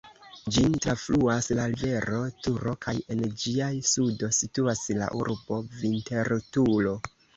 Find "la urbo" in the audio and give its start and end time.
5.03-5.61